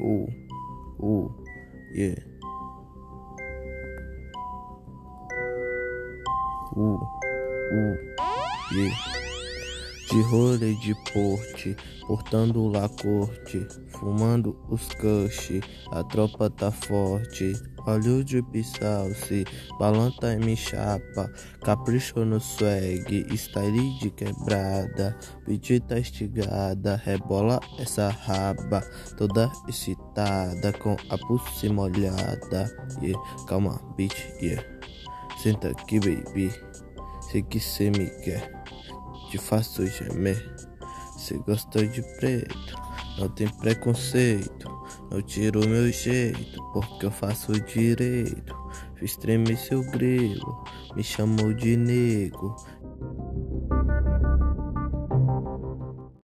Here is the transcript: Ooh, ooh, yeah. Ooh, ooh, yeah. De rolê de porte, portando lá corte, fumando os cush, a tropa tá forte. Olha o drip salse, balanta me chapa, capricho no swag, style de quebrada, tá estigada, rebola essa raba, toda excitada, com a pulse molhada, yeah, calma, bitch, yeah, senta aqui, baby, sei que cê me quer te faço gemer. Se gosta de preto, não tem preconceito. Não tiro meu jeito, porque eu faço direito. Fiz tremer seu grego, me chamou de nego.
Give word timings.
Ooh, 0.00 0.28
ooh, 1.02 1.34
yeah. 1.92 2.14
Ooh, 6.76 7.00
ooh, 7.72 8.14
yeah. 8.74 8.94
De 10.10 10.22
rolê 10.22 10.74
de 10.74 10.94
porte, 11.12 11.76
portando 12.06 12.66
lá 12.66 12.88
corte, 12.88 13.68
fumando 13.88 14.58
os 14.70 14.88
cush, 14.94 15.60
a 15.92 16.02
tropa 16.02 16.48
tá 16.48 16.72
forte. 16.72 17.52
Olha 17.86 18.12
o 18.12 18.24
drip 18.24 18.64
salse, 18.64 19.44
balanta 19.78 20.34
me 20.36 20.56
chapa, 20.56 21.30
capricho 21.62 22.24
no 22.24 22.40
swag, 22.40 23.36
style 23.36 23.98
de 23.98 24.10
quebrada, 24.10 25.14
tá 25.86 25.98
estigada, 25.98 26.96
rebola 26.96 27.60
essa 27.78 28.08
raba, 28.08 28.80
toda 29.18 29.52
excitada, 29.68 30.72
com 30.72 30.96
a 31.10 31.18
pulse 31.18 31.68
molhada, 31.68 32.70
yeah, 33.02 33.46
calma, 33.46 33.78
bitch, 33.94 34.18
yeah, 34.42 34.62
senta 35.42 35.68
aqui, 35.68 36.00
baby, 36.00 36.50
sei 37.30 37.42
que 37.42 37.60
cê 37.60 37.90
me 37.90 38.06
quer 38.22 38.57
te 39.28 39.38
faço 39.38 39.86
gemer. 39.86 40.54
Se 41.16 41.34
gosta 41.38 41.86
de 41.86 42.02
preto, 42.18 42.74
não 43.18 43.28
tem 43.28 43.48
preconceito. 43.48 44.78
Não 45.10 45.22
tiro 45.22 45.66
meu 45.66 45.90
jeito, 45.90 46.62
porque 46.72 47.06
eu 47.06 47.10
faço 47.10 47.52
direito. 47.52 48.56
Fiz 48.96 49.16
tremer 49.16 49.56
seu 49.56 49.82
grego, 49.90 50.64
me 50.94 51.02
chamou 51.02 51.52
de 51.52 51.76
nego. 51.76 52.56